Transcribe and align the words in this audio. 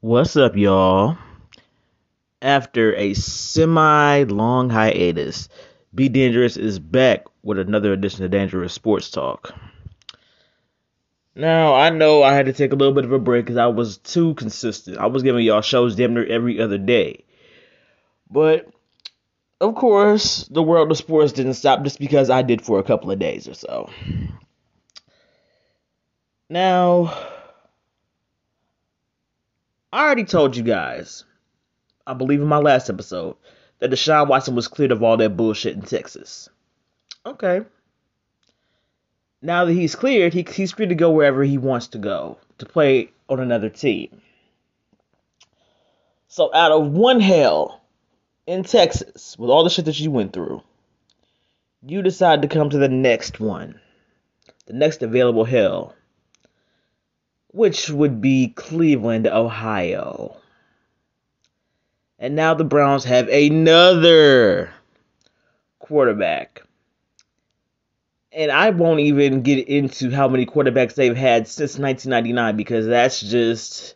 What's 0.00 0.36
up, 0.36 0.56
y'all? 0.56 1.16
After 2.42 2.94
a 2.96 3.14
semi 3.14 4.24
long 4.24 4.68
hiatus, 4.68 5.48
Be 5.94 6.10
Dangerous 6.10 6.58
is 6.58 6.78
back 6.78 7.24
with 7.42 7.58
another 7.58 7.94
edition 7.94 8.22
of 8.22 8.30
Dangerous 8.30 8.74
Sports 8.74 9.10
Talk. 9.10 9.54
Now, 11.34 11.74
I 11.74 11.88
know 11.88 12.22
I 12.22 12.34
had 12.34 12.44
to 12.44 12.52
take 12.52 12.72
a 12.72 12.76
little 12.76 12.92
bit 12.92 13.06
of 13.06 13.12
a 13.12 13.18
break 13.18 13.46
because 13.46 13.56
I 13.56 13.68
was 13.68 13.96
too 13.96 14.34
consistent. 14.34 14.98
I 14.98 15.06
was 15.06 15.22
giving 15.22 15.46
y'all 15.46 15.62
shows 15.62 15.96
damn 15.96 16.12
near 16.12 16.26
every 16.26 16.60
other 16.60 16.78
day. 16.78 17.24
But, 18.30 18.68
of 19.62 19.76
course, 19.76 20.46
the 20.48 20.62
world 20.62 20.90
of 20.90 20.98
sports 20.98 21.32
didn't 21.32 21.54
stop 21.54 21.82
just 21.84 21.98
because 21.98 22.28
I 22.28 22.42
did 22.42 22.60
for 22.60 22.78
a 22.78 22.84
couple 22.84 23.10
of 23.10 23.18
days 23.18 23.48
or 23.48 23.54
so. 23.54 23.88
Now, 26.50 27.35
I 29.96 30.04
already 30.04 30.24
told 30.24 30.58
you 30.58 30.62
guys, 30.62 31.24
I 32.06 32.12
believe 32.12 32.42
in 32.42 32.46
my 32.46 32.58
last 32.58 32.90
episode, 32.90 33.36
that 33.78 33.90
Deshaun 33.90 34.28
Watson 34.28 34.54
was 34.54 34.68
cleared 34.68 34.92
of 34.92 35.02
all 35.02 35.16
that 35.16 35.38
bullshit 35.38 35.74
in 35.74 35.80
Texas. 35.80 36.50
Okay. 37.24 37.62
Now 39.40 39.64
that 39.64 39.72
he's 39.72 39.94
cleared, 39.94 40.34
he, 40.34 40.46
he's 40.52 40.72
free 40.72 40.86
to 40.86 40.94
go 40.94 41.10
wherever 41.12 41.42
he 41.42 41.56
wants 41.56 41.86
to 41.88 41.98
go 41.98 42.36
to 42.58 42.66
play 42.66 43.10
on 43.30 43.40
another 43.40 43.70
team. 43.70 44.20
So, 46.28 46.54
out 46.54 46.72
of 46.72 46.92
one 46.92 47.20
hell 47.20 47.80
in 48.46 48.64
Texas, 48.64 49.38
with 49.38 49.48
all 49.48 49.64
the 49.64 49.70
shit 49.70 49.86
that 49.86 49.98
you 49.98 50.10
went 50.10 50.34
through, 50.34 50.62
you 51.80 52.02
decide 52.02 52.42
to 52.42 52.48
come 52.48 52.68
to 52.68 52.76
the 52.76 52.90
next 52.90 53.40
one, 53.40 53.80
the 54.66 54.74
next 54.74 55.02
available 55.02 55.46
hell 55.46 55.94
which 57.48 57.88
would 57.88 58.20
be 58.20 58.48
Cleveland, 58.48 59.26
Ohio. 59.26 60.36
And 62.18 62.34
now 62.34 62.54
the 62.54 62.64
Browns 62.64 63.04
have 63.04 63.28
another 63.28 64.70
quarterback. 65.78 66.62
And 68.32 68.50
I 68.50 68.70
won't 68.70 69.00
even 69.00 69.42
get 69.42 69.68
into 69.68 70.10
how 70.10 70.28
many 70.28 70.44
quarterbacks 70.44 70.94
they've 70.94 71.16
had 71.16 71.48
since 71.48 71.78
1999 71.78 72.56
because 72.56 72.86
that's 72.86 73.20
just 73.20 73.94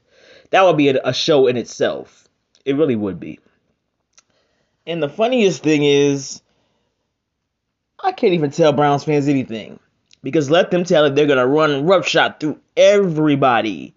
that 0.51 0.63
would 0.65 0.77
be 0.77 0.89
a, 0.89 1.13
show 1.13 1.47
in 1.47 1.57
itself. 1.57 2.29
It 2.65 2.77
really 2.77 2.97
would 2.97 3.21
be. 3.21 3.39
And 4.87 5.03
the 5.03 5.09
funniest 5.09 5.63
thing 5.63 5.85
is 5.85 6.43
I 8.03 8.13
can't 8.13 8.33
even 8.33 8.51
tell 8.51 8.73
Browns 8.73 9.05
fans 9.05 9.29
anything. 9.29 9.79
Because 10.23 10.51
let 10.51 10.71
them 10.71 10.85
tell 10.85 11.05
it 11.05 11.15
they're 11.15 11.27
going 11.27 11.39
to 11.39 11.47
run 11.47 11.87
roughshod 11.87 12.41
through 12.41 12.61
everybody. 12.77 13.95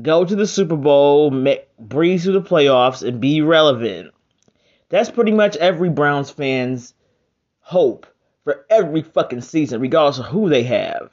Go 0.00 0.24
to 0.24 0.36
the 0.36 0.46
Super 0.46 0.76
Bowl, 0.76 1.30
make, 1.30 1.68
breeze 1.78 2.24
through 2.24 2.34
the 2.34 2.42
playoffs, 2.42 3.06
and 3.06 3.20
be 3.20 3.42
relevant. 3.42 4.12
That's 4.88 5.10
pretty 5.10 5.32
much 5.32 5.56
every 5.56 5.90
Browns 5.90 6.30
fan's 6.30 6.94
hope 7.60 8.06
for 8.44 8.64
every 8.70 9.02
fucking 9.02 9.42
season, 9.42 9.80
regardless 9.80 10.18
of 10.18 10.26
who 10.26 10.48
they 10.48 10.62
have. 10.62 11.10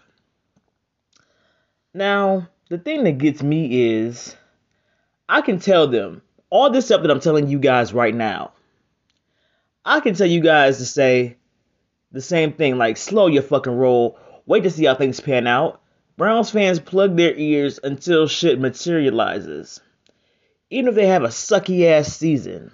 Now, 1.94 2.48
the 2.70 2.78
thing 2.78 3.04
that 3.04 3.18
gets 3.18 3.44
me 3.44 3.90
is 3.90 4.36
I 5.28 5.42
can 5.42 5.60
tell 5.60 5.88
them 5.88 6.22
all 6.50 6.70
this 6.70 6.86
stuff 6.86 7.02
that 7.02 7.12
I'm 7.12 7.20
telling 7.20 7.48
you 7.48 7.60
guys 7.60 7.94
right 7.94 8.16
now. 8.16 8.54
I 9.84 10.00
can 10.00 10.16
tell 10.16 10.28
you 10.28 10.40
guys 10.40 10.78
to 10.78 10.86
say 10.86 11.38
the 12.12 12.22
same 12.22 12.54
thing, 12.54 12.78
like 12.78 12.98
slow 12.98 13.28
your 13.28 13.44
fucking 13.44 13.76
roll 13.76 14.18
Wait 14.46 14.64
to 14.64 14.70
see 14.70 14.86
how 14.86 14.96
things 14.96 15.20
pan 15.20 15.48
out. 15.48 15.82
Browns 16.18 16.52
fans 16.52 16.80
plug 16.80 17.18
their 17.18 17.36
ears 17.36 17.80
until 17.84 18.28
shit 18.28 18.60
materializes. 18.60 19.82
Even 20.70 20.90
if 20.90 20.96
they 20.96 21.08
have 21.08 21.24
a 21.24 21.30
sucky 21.30 21.86
ass 21.86 22.16
season. 22.16 22.72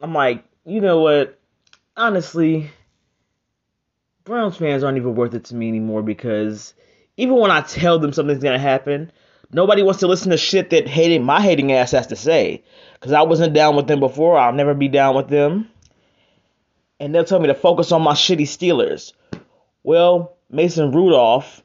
I'm 0.00 0.12
like, 0.12 0.44
you 0.66 0.80
know 0.80 1.00
what? 1.00 1.38
Honestly, 1.96 2.70
Browns 4.24 4.56
fans 4.56 4.82
aren't 4.82 4.98
even 4.98 5.14
worth 5.14 5.34
it 5.34 5.44
to 5.46 5.54
me 5.54 5.68
anymore 5.68 6.02
because 6.02 6.74
even 7.16 7.36
when 7.36 7.50
I 7.50 7.60
tell 7.60 7.98
them 7.98 8.12
something's 8.12 8.42
gonna 8.42 8.58
happen, 8.58 9.12
nobody 9.52 9.82
wants 9.82 10.00
to 10.00 10.06
listen 10.06 10.30
to 10.30 10.36
shit 10.36 10.70
that 10.70 10.88
hating 10.88 11.24
my 11.24 11.40
hating 11.40 11.72
ass 11.72 11.92
has 11.92 12.08
to 12.08 12.16
say. 12.16 12.64
Cause 13.00 13.12
I 13.12 13.22
wasn't 13.22 13.54
down 13.54 13.76
with 13.76 13.86
them 13.86 14.00
before, 14.00 14.38
I'll 14.38 14.52
never 14.52 14.74
be 14.74 14.88
down 14.88 15.14
with 15.14 15.28
them. 15.28 15.70
And 16.98 17.14
they'll 17.14 17.24
tell 17.24 17.40
me 17.40 17.48
to 17.48 17.54
focus 17.54 17.92
on 17.92 18.02
my 18.02 18.12
shitty 18.12 18.42
Steelers. 18.42 19.12
Well, 19.84 20.38
Mason 20.50 20.92
Rudolph, 20.92 21.62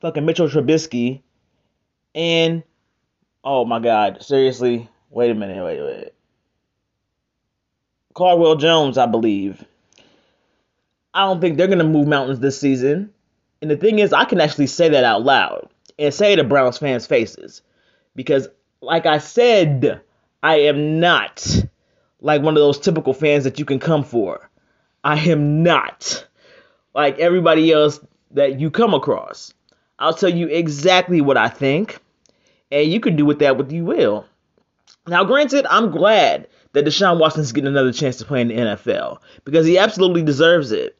fucking 0.00 0.24
Mitchell 0.24 0.48
Trubisky, 0.48 1.22
and 2.14 2.62
oh 3.42 3.64
my 3.64 3.80
God, 3.80 4.22
seriously, 4.22 4.88
wait 5.10 5.32
a 5.32 5.34
minute, 5.34 5.62
wait, 5.64 5.82
wait. 5.82 6.12
Cardwell 8.14 8.54
Jones, 8.54 8.96
I 8.96 9.06
believe. 9.06 9.64
I 11.12 11.26
don't 11.26 11.40
think 11.40 11.58
they're 11.58 11.66
gonna 11.66 11.82
move 11.82 12.06
mountains 12.06 12.38
this 12.38 12.60
season. 12.60 13.12
And 13.60 13.68
the 13.68 13.76
thing 13.76 13.98
is, 13.98 14.12
I 14.12 14.26
can 14.26 14.40
actually 14.40 14.68
say 14.68 14.90
that 14.90 15.02
out 15.02 15.22
loud 15.22 15.68
and 15.98 16.14
say 16.14 16.34
it 16.34 16.36
to 16.36 16.44
Browns 16.44 16.78
fans' 16.78 17.06
faces. 17.06 17.62
Because, 18.14 18.46
like 18.80 19.06
I 19.06 19.18
said, 19.18 20.02
I 20.40 20.60
am 20.60 21.00
not 21.00 21.44
like 22.20 22.42
one 22.42 22.56
of 22.56 22.60
those 22.60 22.78
typical 22.78 23.12
fans 23.12 23.42
that 23.42 23.58
you 23.58 23.64
can 23.64 23.80
come 23.80 24.04
for. 24.04 24.48
I 25.02 25.18
am 25.18 25.64
not 25.64 26.26
like 26.94 27.18
everybody 27.18 27.72
else 27.72 28.00
that 28.30 28.60
you 28.60 28.70
come 28.70 28.94
across. 28.94 29.52
I'll 29.98 30.14
tell 30.14 30.30
you 30.30 30.48
exactly 30.48 31.20
what 31.20 31.36
I 31.36 31.48
think, 31.48 32.00
and 32.70 32.90
you 32.90 33.00
can 33.00 33.16
do 33.16 33.24
with 33.24 33.38
that 33.40 33.56
what 33.56 33.70
you 33.70 33.84
will. 33.84 34.26
Now, 35.06 35.24
granted, 35.24 35.66
I'm 35.68 35.90
glad 35.90 36.48
that 36.72 36.84
Deshaun 36.84 37.18
Watson's 37.18 37.52
getting 37.52 37.68
another 37.68 37.92
chance 37.92 38.16
to 38.16 38.24
play 38.24 38.40
in 38.40 38.48
the 38.48 38.54
NFL 38.54 39.18
because 39.44 39.66
he 39.66 39.78
absolutely 39.78 40.22
deserves 40.22 40.72
it. 40.72 40.96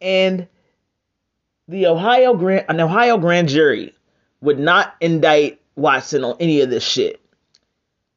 And 0.00 0.46
the 1.68 1.86
Ohio 1.86 2.34
grand, 2.34 2.66
an 2.68 2.80
Ohio 2.80 3.18
grand 3.18 3.48
jury 3.48 3.94
would 4.40 4.58
not 4.58 4.94
indict 5.00 5.60
Watson 5.74 6.22
on 6.22 6.36
any 6.38 6.60
of 6.60 6.70
this 6.70 6.84
shit. 6.86 7.20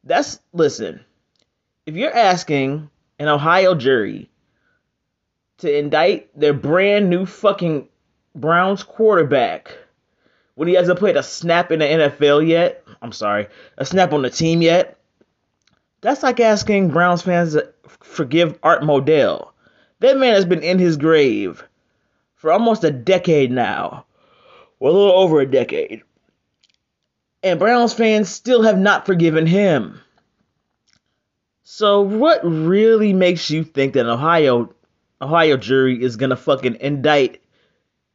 That's 0.04 0.40
listen. 0.54 1.04
If 1.86 1.96
you're 1.96 2.16
asking 2.16 2.90
an 3.18 3.28
Ohio 3.28 3.74
jury 3.74 4.29
to 5.60 5.78
indict 5.78 6.38
their 6.38 6.54
brand 6.54 7.10
new 7.10 7.26
fucking 7.26 7.88
Browns 8.36 8.84
quarterback 8.84 9.78
when 10.56 10.68
he 10.68 10.74
hasn't 10.74 11.00
played 11.00 11.18
a 11.18 11.24
snap 11.24 11.72
in 11.72 11.80
the 11.80 11.86
NFL 11.86 12.48
yet. 12.48 12.84
I'm 13.02 13.12
sorry, 13.12 13.48
a 13.78 13.86
snap 13.86 14.14
on 14.14 14.22
the 14.22 14.30
team 14.30 14.62
yet. 14.62 14.98
That's 16.02 16.24
like 16.24 16.40
asking 16.40 16.90
Browns 16.90 17.22
fans 17.22 17.54
to 17.54 17.74
forgive 18.00 18.58
Art 18.64 18.82
Modell. 18.82 19.50
That 20.00 20.18
man 20.18 20.34
has 20.34 20.46
been 20.46 20.64
in 20.64 20.80
his 20.80 20.98
grave 20.98 21.64
for 22.36 22.52
almost 22.52 22.86
a 22.86 22.92
decade 22.92 23.52
now. 23.52 24.06
Well, 24.80 24.94
a 24.94 24.96
little 24.96 25.12
over 25.12 25.42
a 25.42 25.50
decade. 25.50 26.04
And 27.44 27.60
Browns 27.60 27.94
fans 27.94 28.30
still 28.30 28.64
have 28.64 28.78
not 28.78 29.06
forgiven 29.06 29.46
him. 29.46 30.00
So, 31.64 32.02
what 32.02 32.40
really 32.44 33.14
makes 33.14 33.50
you 33.50 33.64
think 33.64 33.94
that 33.94 34.06
Ohio 34.06 34.74
Ohio 35.22 35.58
jury 35.58 36.02
is 36.02 36.16
gonna 36.16 36.36
fucking 36.36 36.78
indict 36.80 37.42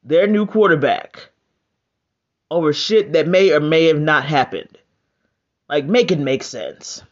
their 0.03 0.27
new 0.27 0.47
quarterback 0.47 1.31
over 2.51 2.73
shit 2.73 3.13
that 3.15 3.27
may 3.27 3.53
or 3.53 3.61
may 3.61 3.87
have 3.87 4.01
not 4.01 4.25
happened. 4.25 4.79
Like, 5.69 5.87
make 5.87 6.13
it 6.13 6.19
make 6.19 6.43
sense. 6.43 7.03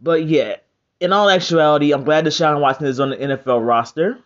But 0.00 0.26
yeah, 0.26 0.56
in 1.00 1.12
all 1.12 1.30
actuality, 1.30 1.92
I'm 1.92 2.04
glad 2.04 2.24
Deshaun 2.24 2.60
Watson 2.60 2.86
is 2.86 2.98
on 2.98 3.10
the 3.10 3.16
NFL 3.16 3.64
roster. 3.64 4.18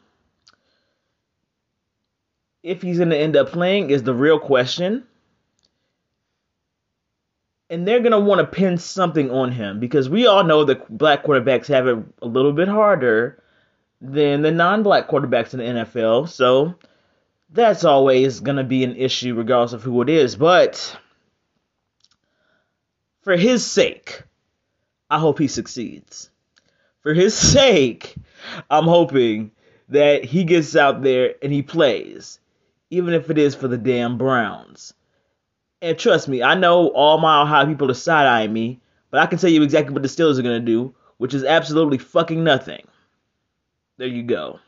If 2.62 2.82
he's 2.82 2.98
going 2.98 3.10
to 3.10 3.18
end 3.18 3.36
up 3.36 3.50
playing 3.50 3.90
is 3.90 4.02
the 4.02 4.14
real 4.14 4.38
question. 4.38 5.04
And 7.68 7.86
they're 7.86 8.00
going 8.00 8.12
to 8.12 8.20
want 8.20 8.40
to 8.40 8.46
pin 8.46 8.78
something 8.78 9.30
on 9.30 9.50
him 9.52 9.80
because 9.80 10.08
we 10.08 10.26
all 10.26 10.44
know 10.44 10.64
that 10.64 10.96
black 10.96 11.24
quarterbacks 11.24 11.66
have 11.66 11.88
it 11.88 11.98
a 12.22 12.26
little 12.26 12.52
bit 12.52 12.68
harder 12.68 13.42
than 14.00 14.42
the 14.42 14.50
non-black 14.50 15.08
quarterbacks 15.08 15.54
in 15.54 15.60
the 15.60 15.84
NFL. 15.84 16.28
So 16.28 16.74
that's 17.50 17.84
always 17.84 18.40
going 18.40 18.56
to 18.56 18.64
be 18.64 18.84
an 18.84 18.96
issue 18.96 19.34
regardless 19.34 19.72
of 19.72 19.82
who 19.82 20.02
it 20.02 20.08
is, 20.08 20.36
but 20.36 20.96
for 23.22 23.36
his 23.36 23.64
sake, 23.64 24.22
I 25.10 25.18
hope 25.18 25.38
he 25.38 25.48
succeeds. 25.48 26.30
For 27.00 27.14
his 27.14 27.34
sake, 27.36 28.14
I'm 28.70 28.84
hoping 28.84 29.52
that 29.88 30.24
he 30.24 30.44
gets 30.44 30.76
out 30.76 31.02
there 31.02 31.34
and 31.42 31.52
he 31.52 31.62
plays, 31.62 32.40
even 32.90 33.14
if 33.14 33.30
it 33.30 33.38
is 33.38 33.54
for 33.54 33.68
the 33.68 33.78
damn 33.78 34.18
Browns. 34.18 34.94
And 35.82 35.98
trust 35.98 36.26
me, 36.26 36.42
I 36.42 36.54
know 36.54 36.88
all 36.88 37.18
my 37.18 37.42
Ohio 37.42 37.66
people 37.66 37.90
are 37.90 37.94
side 37.94 38.26
eyeing 38.26 38.52
me, 38.52 38.80
but 39.10 39.20
I 39.20 39.26
can 39.26 39.38
tell 39.38 39.50
you 39.50 39.62
exactly 39.62 39.92
what 39.92 40.02
the 40.02 40.08
Steelers 40.08 40.38
are 40.38 40.42
going 40.42 40.60
to 40.60 40.72
do, 40.72 40.94
which 41.18 41.34
is 41.34 41.44
absolutely 41.44 41.98
fucking 41.98 42.42
nothing. 42.42 42.86
There 43.98 44.06
you 44.06 44.22
go. 44.22 44.60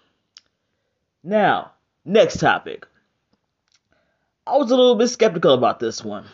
Now, 1.23 1.73
next 2.05 2.39
topic. 2.39 2.87
I 4.47 4.57
was 4.57 4.71
a 4.71 4.77
little 4.77 4.95
bit 4.95 5.09
skeptical 5.09 5.53
about 5.53 5.79
this 5.79 6.03
one 6.03 6.25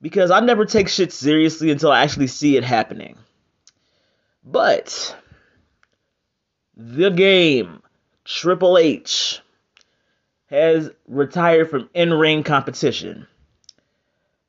because 0.00 0.30
I 0.30 0.40
never 0.40 0.64
take 0.64 0.88
shit 0.88 1.12
seriously 1.12 1.70
until 1.70 1.92
I 1.92 2.02
actually 2.02 2.28
see 2.28 2.56
it 2.56 2.64
happening. 2.64 3.16
But 4.44 5.14
the 6.76 7.10
game, 7.10 7.82
Triple 8.24 8.78
H, 8.78 9.40
has 10.46 10.90
retired 11.06 11.70
from 11.70 11.90
in 11.92 12.12
ring 12.14 12.42
competition. 12.42 13.26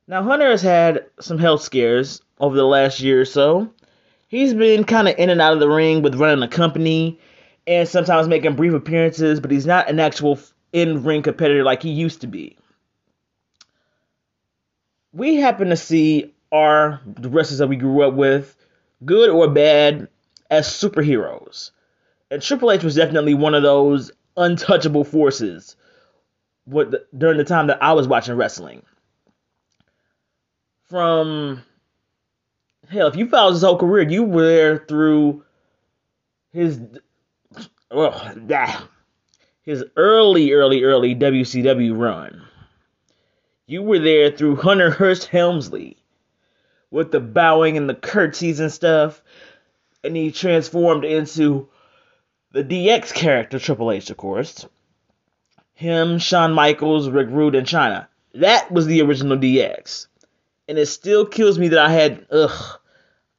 Now, 0.08 0.24
Hunter 0.24 0.50
has 0.50 0.62
had 0.62 1.06
some 1.20 1.38
health 1.38 1.62
scares 1.62 2.22
over 2.40 2.56
the 2.56 2.66
last 2.66 3.00
year 3.00 3.22
or 3.22 3.26
so. 3.26 3.72
He's 4.34 4.56
been 4.56 4.84
kind 4.84 5.08
of 5.08 5.14
in 5.20 5.30
and 5.30 5.40
out 5.40 5.54
of 5.54 5.60
the 5.60 5.70
ring 5.70 6.02
with 6.02 6.16
running 6.16 6.42
a 6.42 6.48
company 6.48 7.20
and 7.68 7.88
sometimes 7.88 8.28
making 8.28 8.56
brief 8.56 8.74
appearances, 8.74 9.40
but 9.40 9.52
he's 9.52 9.68
not 9.68 9.92
an 9.92 10.00
actual 10.00 10.40
in 10.72 11.04
ring 11.04 11.22
competitor 11.22 11.64
like 11.64 11.84
he 11.84 11.92
used 11.92 12.22
to 12.22 12.26
be. 12.26 12.58
We 15.12 15.36
happen 15.36 15.70
to 15.70 15.78
see 15.78 16.34
our 16.52 17.00
the 17.06 17.30
wrestlers 17.30 17.60
that 17.60 17.68
we 17.68 17.76
grew 17.76 18.02
up 18.02 18.16
with, 18.16 18.58
good 19.06 19.30
or 19.30 19.48
bad, 19.52 20.08
as 20.50 20.68
superheroes. 20.68 21.70
And 22.32 22.42
Triple 22.42 22.72
H 22.72 22.84
was 22.84 22.96
definitely 22.96 23.36
one 23.36 23.54
of 23.54 23.62
those 23.62 24.12
untouchable 24.36 25.04
forces 25.04 25.76
what 26.66 27.08
during 27.16 27.38
the 27.38 27.44
time 27.44 27.68
that 27.68 27.84
I 27.84 27.94
was 27.94 28.08
watching 28.08 28.36
wrestling. 28.36 28.82
From 30.90 31.62
hell, 32.94 33.08
if 33.08 33.16
you 33.16 33.28
followed 33.28 33.54
his 33.54 33.62
whole 33.62 33.78
career, 33.78 34.08
you 34.08 34.24
were 34.24 34.46
there 34.46 34.78
through 34.88 35.44
his 36.52 36.80
oh, 37.92 38.34
yeah, 38.48 38.82
his 39.64 39.84
early, 39.96 40.54
early, 40.54 40.84
early 40.84 41.16
WCW 41.16 41.98
run. 41.98 42.44
You 43.66 43.82
were 43.82 44.00
there 44.00 44.32
through 44.32 44.58
Hunter 44.58 44.92
Hearst 44.92 45.26
Helmsley 45.26 45.98
with 46.92 47.12
the 47.12 47.20
bowing 47.20 47.78
and 47.78 47.90
the 47.90 47.96
curtsies 47.96 48.60
and 48.60 48.72
stuff, 48.72 49.22
and 50.04 50.16
he 50.16 50.32
transformed 50.32 51.06
into 51.06 51.70
the 52.52 52.64
DX 52.64 53.14
character, 53.14 53.58
Triple 53.58 53.92
H, 53.92 54.10
of 54.10 54.18
course. 54.18 54.68
Him, 55.74 56.20
Shawn 56.20 56.54
Michaels, 56.54 57.10
Rick 57.10 57.30
Rude, 57.32 57.56
and 57.56 57.66
Chyna. 57.66 58.08
That 58.36 58.72
was 58.72 58.86
the 58.86 59.02
original 59.02 59.38
DX. 59.38 60.08
And 60.68 60.78
it 60.78 60.86
still 60.86 61.26
kills 61.26 61.58
me 61.58 61.70
that 61.70 61.80
I 61.80 61.92
had, 61.92 62.28
ugh. 62.30 62.80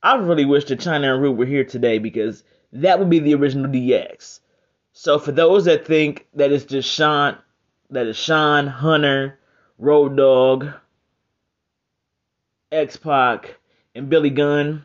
I 0.04 0.16
really 0.16 0.44
wish 0.44 0.66
that 0.66 0.80
Chyna 0.80 1.14
and 1.14 1.22
Rude 1.22 1.38
were 1.38 1.46
here 1.46 1.64
today 1.64 1.98
because 1.98 2.44
that 2.74 2.98
would 2.98 3.08
be 3.08 3.20
the 3.20 3.34
original 3.34 3.70
DX. 3.70 4.40
So 4.92 5.18
for 5.18 5.32
those 5.32 5.64
that 5.64 5.86
think 5.86 6.26
that 6.34 6.52
it's 6.52 6.66
just 6.66 6.90
Shawn, 6.90 7.38
that 7.88 8.06
is 8.06 8.16
Shawn, 8.16 8.66
Hunter, 8.66 9.38
Road 9.78 10.14
Dog, 10.14 10.68
X 12.70 12.98
Pac, 12.98 13.56
and 13.94 14.10
Billy 14.10 14.28
Gunn, 14.28 14.84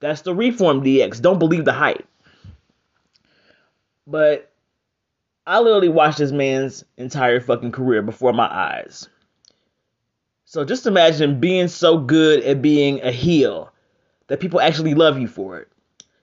that's 0.00 0.22
the 0.22 0.34
reform 0.34 0.82
DX. 0.82 1.20
Don't 1.20 1.38
believe 1.38 1.66
the 1.66 1.74
hype. 1.74 2.08
But 4.06 4.50
I 5.46 5.60
literally 5.60 5.90
watched 5.90 6.16
this 6.16 6.32
man's 6.32 6.82
entire 6.96 7.40
fucking 7.40 7.72
career 7.72 8.00
before 8.00 8.32
my 8.32 8.46
eyes. 8.46 9.06
So 10.46 10.64
just 10.64 10.86
imagine 10.86 11.40
being 11.40 11.68
so 11.68 11.98
good 11.98 12.42
at 12.42 12.62
being 12.62 13.02
a 13.02 13.12
heel 13.12 13.70
that 14.30 14.38
people 14.38 14.60
actually 14.60 14.94
love 14.94 15.18
you 15.18 15.26
for 15.26 15.58
it 15.58 15.68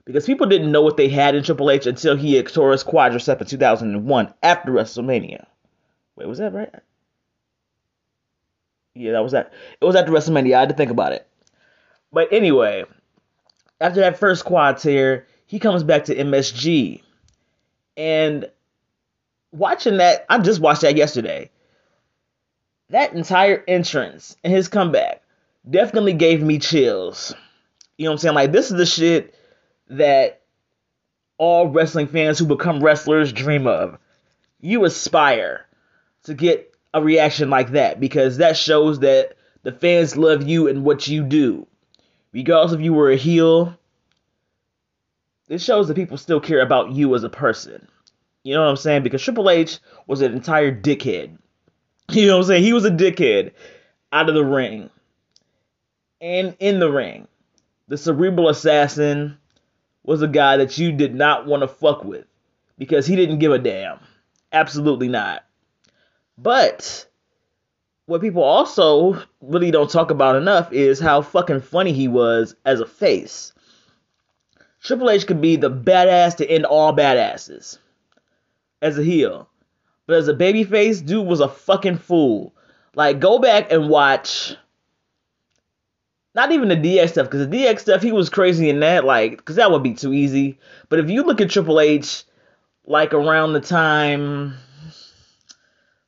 because 0.05 0.25
people 0.25 0.47
didn't 0.47 0.71
know 0.71 0.81
what 0.81 0.95
they 0.95 1.09
had 1.09 1.35
in 1.35 1.43
Triple 1.43 1.69
H 1.69 1.85
until 1.85 2.15
he 2.15 2.41
tore 2.41 2.71
his 2.71 2.81
quadricep 2.81 3.41
in 3.41 3.47
2001 3.47 4.33
after 4.41 4.71
WrestleMania. 4.71 5.45
Wait, 6.15 6.25
was 6.25 6.37
that 6.37 6.53
right? 6.53 6.73
Yeah, 8.95 9.11
that 9.11 9.23
was 9.23 9.33
that. 9.33 9.51
It 9.81 9.83
was 9.83 9.97
after 9.97 10.13
WrestleMania. 10.13 10.55
I 10.55 10.61
had 10.61 10.69
to 10.69 10.75
think 10.75 10.89
about 10.89 11.11
it. 11.11 11.27
But 12.13 12.31
anyway, 12.31 12.85
after 13.81 13.99
that 13.99 14.17
first 14.17 14.45
quad 14.45 14.77
tear, 14.77 15.27
he 15.45 15.59
comes 15.59 15.83
back 15.83 16.05
to 16.05 16.15
MSG. 16.15 17.01
And 17.97 18.49
watching 19.51 19.97
that, 19.97 20.25
I 20.29 20.39
just 20.39 20.61
watched 20.61 20.81
that 20.81 20.95
yesterday. 20.95 21.51
That 22.89 23.11
entire 23.13 23.65
entrance 23.67 24.37
and 24.45 24.53
his 24.53 24.69
comeback 24.69 25.23
definitely 25.69 26.13
gave 26.13 26.41
me 26.41 26.57
chills. 26.57 27.35
You 27.97 28.05
know 28.05 28.11
what 28.11 28.15
I'm 28.15 28.19
saying? 28.19 28.35
Like, 28.35 28.51
this 28.51 28.71
is 28.71 28.77
the 28.77 28.85
shit 28.85 29.35
that 29.89 30.41
all 31.37 31.67
wrestling 31.67 32.07
fans 32.07 32.39
who 32.39 32.45
become 32.45 32.83
wrestlers 32.83 33.31
dream 33.31 33.67
of. 33.67 33.97
You 34.59 34.85
aspire 34.85 35.65
to 36.23 36.33
get 36.33 36.73
a 36.93 37.01
reaction 37.01 37.49
like 37.49 37.71
that 37.71 37.99
because 37.99 38.37
that 38.37 38.57
shows 38.57 38.99
that 38.99 39.35
the 39.63 39.71
fans 39.71 40.17
love 40.17 40.47
you 40.47 40.67
and 40.67 40.83
what 40.83 41.07
you 41.07 41.23
do. 41.23 41.67
Regardless 42.33 42.73
if 42.73 42.81
you 42.81 42.93
were 42.93 43.11
a 43.11 43.17
heel, 43.17 43.77
it 45.47 45.59
shows 45.59 45.87
that 45.87 45.95
people 45.95 46.17
still 46.17 46.39
care 46.39 46.61
about 46.61 46.91
you 46.91 47.13
as 47.15 47.23
a 47.23 47.29
person. 47.29 47.87
You 48.43 48.53
know 48.53 48.61
what 48.61 48.69
I'm 48.69 48.77
saying? 48.77 49.03
Because 49.03 49.21
Triple 49.21 49.49
H 49.49 49.79
was 50.07 50.21
an 50.21 50.33
entire 50.33 50.73
dickhead. 50.73 51.37
You 52.09 52.27
know 52.27 52.37
what 52.37 52.43
I'm 52.43 52.47
saying? 52.47 52.63
He 52.63 52.71
was 52.71 52.85
a 52.85 52.89
dickhead 52.89 53.51
out 54.13 54.29
of 54.29 54.35
the 54.35 54.45
ring 54.45 54.89
and 56.21 56.55
in 56.61 56.79
the 56.79 56.89
ring. 56.89 57.27
The 57.87 57.97
cerebral 57.97 58.49
assassin, 58.49 59.37
was 60.07 60.21
a 60.21 60.27
guy 60.27 60.57
that 60.57 60.77
you 60.77 60.93
did 60.93 61.13
not 61.13 61.45
want 61.45 61.61
to 61.61 61.67
fuck 61.67 62.03
with 62.03 62.25
because 62.79 63.05
he 63.05 63.15
didn't 63.15 63.39
give 63.39 63.51
a 63.51 63.59
damn. 63.59 63.99
Absolutely 64.51 65.09
not. 65.09 65.43
But 66.37 67.05
what 68.05 68.21
people 68.21 68.41
also 68.41 69.21
really 69.41 69.69
don't 69.69 69.91
talk 69.91 70.09
about 70.09 70.37
enough 70.37 70.71
is 70.71 70.99
how 70.99 71.21
fucking 71.21 71.59
funny 71.59 71.91
he 71.91 72.07
was 72.07 72.55
as 72.65 72.79
a 72.79 72.85
face. 72.85 73.51
Triple 74.81 75.09
H 75.09 75.27
could 75.27 75.41
be 75.41 75.57
the 75.57 75.69
badass 75.69 76.37
to 76.37 76.49
end 76.49 76.65
all 76.65 76.95
badasses 76.95 77.77
as 78.81 78.97
a 78.97 79.03
heel. 79.03 79.49
But 80.05 80.15
as 80.15 80.29
a 80.29 80.33
babyface, 80.33 81.05
dude 81.05 81.27
was 81.27 81.41
a 81.41 81.49
fucking 81.49 81.97
fool. 81.97 82.53
Like, 82.95 83.19
go 83.19 83.39
back 83.39 83.73
and 83.73 83.89
watch 83.89 84.55
not 86.37 86.51
even 86.51 86.69
the 86.69 86.75
DX 86.75 87.09
stuff, 87.09 87.25
because 87.25 87.47
the 87.47 87.57
DX 87.57 87.79
stuff, 87.79 88.03
he 88.03 88.11
was 88.11 88.29
crazy 88.29 88.69
in 88.69 88.79
that, 88.81 89.03
like, 89.03 89.37
because 89.37 89.55
that 89.55 89.71
would 89.71 89.81
be 89.81 89.95
too 89.95 90.13
easy. 90.13 90.59
But 90.87 90.99
if 90.99 91.09
you 91.09 91.23
look 91.23 91.41
at 91.41 91.49
Triple 91.49 91.79
H, 91.79 92.25
like 92.85 93.15
around 93.15 93.53
the 93.53 93.59
time, 93.59 94.53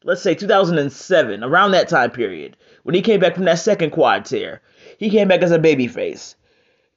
let's 0.03 0.21
say 0.21 0.35
2007, 0.35 1.43
around 1.43 1.71
that 1.71 1.89
time 1.89 2.11
period, 2.11 2.55
when 2.83 2.93
he 2.93 3.01
came 3.01 3.19
back 3.19 3.33
from 3.33 3.45
that 3.45 3.57
second 3.57 3.89
quad 3.89 4.25
tear, 4.25 4.61
he 4.99 5.09
came 5.09 5.27
back 5.27 5.41
as 5.41 5.51
a 5.51 5.57
babyface. 5.57 6.35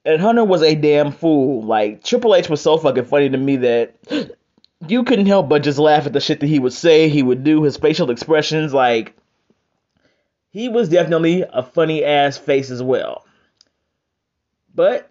And 0.04 0.20
Hunter 0.20 0.44
was 0.44 0.62
a 0.62 0.74
damn 0.74 1.10
fool. 1.10 1.62
Like, 1.62 2.04
Triple 2.04 2.34
H 2.34 2.50
was 2.50 2.60
so 2.60 2.76
fucking 2.76 3.06
funny 3.06 3.30
to 3.30 3.38
me 3.38 3.56
that 3.56 3.94
you 4.86 5.04
couldn't 5.04 5.24
help 5.24 5.48
but 5.48 5.62
just 5.62 5.78
laugh 5.78 6.04
at 6.04 6.12
the 6.12 6.20
shit 6.20 6.40
that 6.40 6.48
he 6.48 6.58
would 6.58 6.74
say, 6.74 7.08
he 7.08 7.22
would 7.22 7.44
do, 7.44 7.62
his 7.62 7.78
facial 7.78 8.10
expressions. 8.10 8.74
Like, 8.74 9.16
he 10.50 10.68
was 10.68 10.90
definitely 10.90 11.46
a 11.50 11.62
funny 11.62 12.04
ass 12.04 12.36
face 12.36 12.70
as 12.70 12.82
well. 12.82 13.21
But 14.74 15.10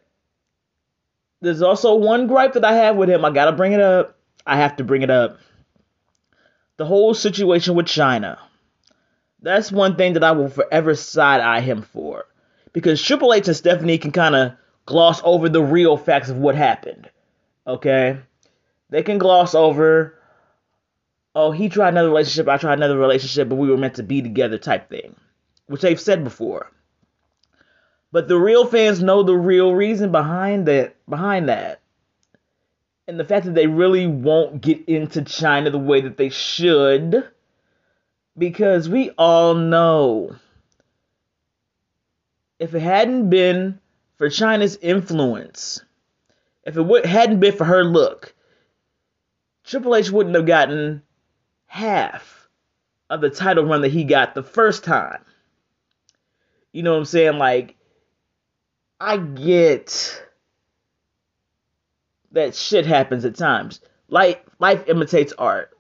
there's 1.41 1.62
also 1.62 1.96
one 1.96 2.27
gripe 2.27 2.53
that 2.53 2.65
I 2.65 2.74
have 2.74 2.96
with 2.96 3.10
him. 3.10 3.25
I 3.25 3.32
gotta 3.32 3.51
bring 3.51 3.74
it 3.74 3.80
up. 3.80 4.18
I 4.46 4.58
have 4.58 4.77
to 4.77 4.84
bring 4.84 5.01
it 5.01 5.10
up. 5.10 5.38
The 6.77 6.86
whole 6.86 7.13
situation 7.13 7.75
with 7.75 7.86
Chyna. 7.86 8.38
That's 9.41 9.72
one 9.72 9.96
thing 9.96 10.13
that 10.13 10.24
I 10.24 10.32
will 10.32 10.50
forever 10.50 10.96
side 10.96 11.41
eye 11.41 11.62
him 11.62 11.82
for. 11.82 12.25
Because 12.74 13.01
Triple 13.01 13.34
H 13.34 13.48
and 13.48 13.58
Stephanie 13.58 13.98
can 13.98 14.12
kind 14.12 14.36
of 14.36 14.53
gloss 14.86 15.22
over 15.24 15.50
the 15.50 15.63
real 15.63 15.98
facts 15.98 16.30
of 16.30 16.38
what 16.38 16.56
happened. 16.56 17.10
Okay? 17.68 18.18
They 18.89 19.03
can 19.03 19.18
gloss 19.18 19.56
over, 19.56 20.20
oh, 21.36 21.51
he 21.51 21.70
tried 21.70 21.89
another 21.89 22.10
relationship, 22.10 22.48
I 22.48 22.58
tried 22.58 22.77
another 22.80 22.98
relationship, 22.98 23.50
but 23.50 23.56
we 23.56 23.70
were 23.70 23.77
meant 23.77 23.96
to 23.96 24.03
be 24.03 24.22
together 24.22 24.58
type 24.58 24.89
thing 24.89 25.15
which 25.72 25.82
they've 25.82 26.00
said 26.00 26.24
before. 26.24 26.70
But 28.12 28.27
the 28.27 28.38
real 28.38 28.65
fans 28.65 29.01
know 29.01 29.24
the 29.24 29.36
real 29.36 29.74
reason 29.74 30.12
behind 30.12 30.68
that 30.68 30.96
behind 31.10 31.50
that. 31.50 31.82
And 33.08 33.20
the 33.20 33.25
fact 33.25 33.46
that 33.46 33.56
they 33.56 33.68
really 33.68 34.08
won't 34.08 34.62
get 34.62 34.88
into 34.88 35.22
Chyna 35.22 35.72
the 35.72 35.77
way 35.77 36.01
that 36.01 36.18
they 36.18 36.30
should 36.30 37.27
because 38.38 38.88
we 38.88 39.10
all 39.12 39.53
know 39.53 40.36
if 42.60 42.74
it 42.75 42.82
hadn't 42.82 43.30
been 43.30 43.80
for 44.18 44.30
Chyna's 44.30 44.77
influence, 44.82 45.84
if 46.63 46.77
it 46.77 47.06
hadn't 47.06 47.39
been 47.39 47.56
for 47.56 47.65
her 47.65 47.84
look, 47.84 48.36
Triple 49.63 49.96
H 49.96 50.12
wouldn't 50.12 50.36
have 50.36 50.46
gotten 50.46 51.01
half 51.65 52.48
of 53.10 53.22
the 53.22 53.30
title 53.30 53.65
run 53.65 53.82
that 53.82 53.91
he 53.91 54.03
got 54.03 54.36
the 54.36 54.44
first 54.44 54.84
time. 54.84 55.24
You 56.72 56.84
know 56.84 56.91
what 56.91 57.00
I'm 57.00 57.06
saying? 57.06 57.38
Like, 57.38 57.75
I 59.03 59.17
get 59.17 60.24
that 62.34 62.53
shit 62.53 62.86
happens 62.86 63.25
at 63.25 63.36
times. 63.36 63.79
Like 64.10 64.46
life 64.60 64.88
imitates 64.88 65.34
art. 65.39 65.72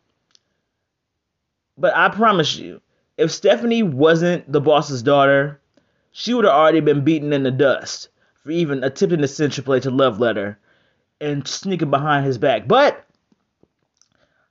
But 1.77 1.95
I 1.95 2.09
promise 2.09 2.55
you, 2.55 2.81
if 3.17 3.31
Stephanie 3.31 3.83
wasn't 3.83 4.51
the 4.51 4.59
boss's 4.59 5.03
daughter, 5.03 5.61
she 6.11 6.33
would 6.33 6.45
have 6.45 6.53
already 6.55 6.79
been 6.79 7.03
beaten 7.03 7.31
in 7.31 7.43
the 7.43 7.51
dust 7.51 8.09
for 8.43 8.49
even 8.49 8.83
attempting 8.83 9.21
to 9.21 9.27
send 9.27 9.53
Triple 9.53 9.75
H 9.75 9.85
a 9.85 9.91
love 9.91 10.19
letter 10.19 10.57
and 11.19 11.47
sneaking 11.47 11.91
behind 11.91 12.25
his 12.25 12.39
back. 12.39 12.67
But 12.67 13.05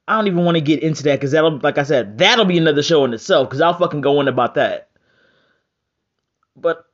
I 0.07 0.15
don't 0.15 0.29
even 0.29 0.45
want 0.45 0.59
to 0.59 0.62
get 0.62 0.85
into 0.85 1.03
that 1.03 1.17
because 1.17 1.33
that'll, 1.33 1.59
like 1.59 1.79
I 1.79 1.83
said, 1.83 2.19
that'll 2.19 2.45
be 2.45 2.59
another 2.59 2.85
show 2.85 3.05
in 3.05 3.15
itself 3.15 3.49
because 3.49 3.61
I'll 3.61 3.75
fucking 3.75 4.00
go 4.00 4.21
in 4.21 4.29
about 4.29 4.55
that. 4.55 4.91
But 6.55 6.85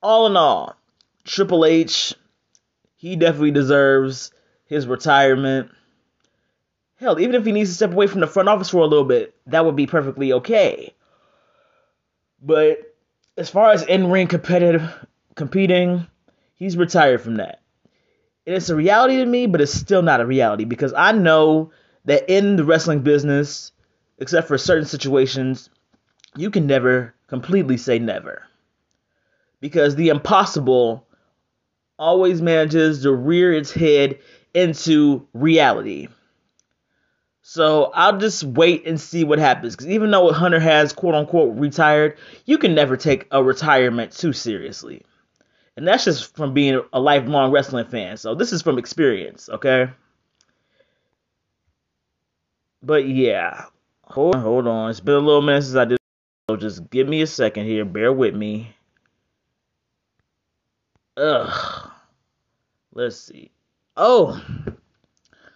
all 0.00 0.28
in 0.28 0.36
all, 0.36 0.76
Triple 1.24 1.64
H, 1.64 2.14
he 2.96 3.16
definitely 3.16 3.50
deserves 3.50 4.30
his 4.66 4.86
retirement. 4.86 5.70
Hell, 6.96 7.18
even 7.18 7.34
if 7.34 7.44
he 7.44 7.52
needs 7.52 7.70
to 7.70 7.74
step 7.74 7.92
away 7.92 8.06
from 8.06 8.20
the 8.20 8.26
front 8.26 8.48
office 8.48 8.70
for 8.70 8.78
a 8.78 8.86
little 8.86 9.04
bit, 9.04 9.34
that 9.46 9.64
would 9.64 9.76
be 9.76 9.86
perfectly 9.86 10.32
okay. 10.34 10.94
But 12.42 12.94
as 13.36 13.50
far 13.50 13.72
as 13.72 13.82
in 13.82 14.10
ring 14.10 14.26
competitive 14.26 15.06
competing, 15.34 16.06
he's 16.54 16.76
retired 16.76 17.20
from 17.20 17.36
that. 17.36 17.60
And 18.46 18.54
it's 18.54 18.68
a 18.68 18.76
reality 18.76 19.16
to 19.16 19.26
me, 19.26 19.46
but 19.46 19.60
it's 19.60 19.72
still 19.72 20.02
not 20.02 20.20
a 20.20 20.26
reality 20.26 20.64
because 20.64 20.92
I 20.92 21.12
know 21.12 21.72
that 22.04 22.30
in 22.30 22.56
the 22.56 22.64
wrestling 22.64 23.00
business, 23.00 23.72
except 24.18 24.46
for 24.46 24.58
certain 24.58 24.84
situations, 24.84 25.70
you 26.36 26.50
can 26.50 26.66
never 26.66 27.14
completely 27.26 27.78
say 27.78 27.98
never. 27.98 28.42
Because 29.60 29.96
the 29.96 30.10
impossible 30.10 31.06
always 31.98 32.42
manages 32.42 33.02
to 33.02 33.12
rear 33.12 33.52
its 33.52 33.72
head 33.72 34.18
into 34.52 35.26
reality. 35.32 36.08
So 37.42 37.90
I'll 37.94 38.18
just 38.18 38.42
wait 38.42 38.86
and 38.86 39.00
see 39.00 39.24
what 39.24 39.38
happens. 39.38 39.76
Because 39.76 39.88
even 39.88 40.10
though 40.10 40.32
Hunter 40.32 40.60
has 40.60 40.92
quote 40.92 41.14
unquote 41.14 41.56
retired, 41.56 42.16
you 42.46 42.58
can 42.58 42.74
never 42.74 42.96
take 42.96 43.26
a 43.30 43.42
retirement 43.42 44.12
too 44.12 44.32
seriously. 44.32 45.02
And 45.76 45.86
that's 45.86 46.04
just 46.04 46.36
from 46.36 46.54
being 46.54 46.80
a 46.92 47.00
lifelong 47.00 47.50
wrestling 47.50 47.86
fan. 47.86 48.16
So 48.16 48.34
this 48.34 48.52
is 48.52 48.62
from 48.62 48.78
experience, 48.78 49.48
okay? 49.48 49.90
But 52.82 53.08
yeah. 53.08 53.66
Hold 54.04 54.36
on, 54.36 54.42
hold 54.42 54.66
on. 54.66 54.90
It's 54.90 55.00
been 55.00 55.14
a 55.14 55.18
little 55.18 55.42
minute 55.42 55.64
since 55.64 55.76
I 55.76 55.84
did 55.84 55.98
so 56.50 56.56
just 56.56 56.90
give 56.90 57.08
me 57.08 57.22
a 57.22 57.26
second 57.26 57.64
here. 57.64 57.86
Bear 57.86 58.12
with 58.12 58.34
me. 58.34 58.74
Ugh. 61.16 61.83
Let's 62.94 63.16
see. 63.16 63.50
Oh. 63.96 64.40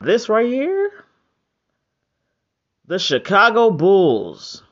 This 0.00 0.28
right 0.28 0.46
here? 0.46 0.90
The 2.86 2.98
Chicago 2.98 3.70
Bulls. 3.70 4.62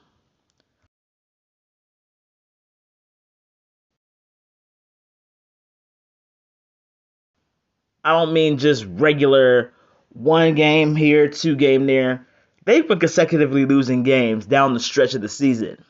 I 8.02 8.12
don't 8.12 8.32
mean 8.32 8.58
just 8.58 8.84
regular 8.84 9.72
one 10.12 10.54
game 10.54 10.94
here, 10.94 11.28
two 11.28 11.56
game 11.56 11.86
there. 11.86 12.26
They've 12.64 12.86
been 12.86 13.00
consecutively 13.00 13.64
losing 13.64 14.02
games 14.02 14.46
down 14.46 14.74
the 14.74 14.80
stretch 14.80 15.14
of 15.14 15.22
the 15.22 15.28
season. 15.28 15.84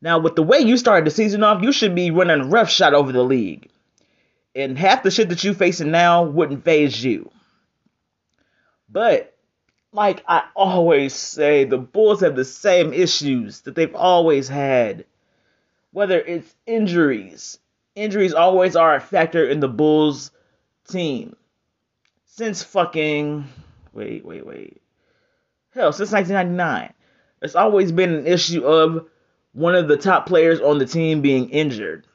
Now, 0.00 0.18
with 0.18 0.34
the 0.36 0.42
way 0.42 0.60
you 0.60 0.76
started 0.76 1.04
the 1.04 1.10
season 1.10 1.42
off, 1.42 1.62
you 1.62 1.72
should 1.72 1.94
be 1.94 2.10
running 2.10 2.50
roughshod 2.50 2.94
over 2.94 3.12
the 3.12 3.22
league. 3.22 3.68
And 4.54 4.76
half 4.76 5.02
the 5.02 5.10
shit 5.10 5.28
that 5.28 5.44
you 5.44 5.54
facing 5.54 5.90
now 5.90 6.24
wouldn't 6.24 6.64
faze 6.64 7.02
you. 7.02 7.30
But 8.88 9.36
like 9.92 10.24
I 10.26 10.44
always 10.54 11.14
say, 11.14 11.64
the 11.64 11.78
Bulls 11.78 12.20
have 12.20 12.36
the 12.36 12.44
same 12.44 12.92
issues 12.92 13.62
that 13.62 13.74
they've 13.74 13.94
always 13.94 14.48
had. 14.48 15.04
Whether 15.92 16.20
it's 16.20 16.54
injuries, 16.66 17.58
injuries 17.94 18.34
always 18.34 18.76
are 18.76 18.94
a 18.94 19.00
factor 19.00 19.44
in 19.46 19.60
the 19.60 19.68
Bulls 19.68 20.30
team. 20.88 21.36
Since 22.26 22.62
fucking 22.62 23.44
wait, 23.92 24.24
wait, 24.24 24.46
wait. 24.46 24.80
Hell, 25.74 25.92
since 25.92 26.12
1999. 26.12 26.92
It's 27.42 27.54
always 27.54 27.90
been 27.90 28.14
an 28.14 28.26
issue 28.26 28.64
of 28.64 29.06
one 29.52 29.74
of 29.74 29.88
the 29.88 29.96
top 29.96 30.26
players 30.26 30.60
on 30.60 30.78
the 30.78 30.86
team 30.86 31.22
being 31.22 31.50
injured. 31.50 32.06